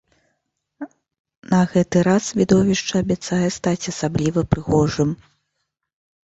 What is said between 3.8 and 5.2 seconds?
асабліва прыгожым.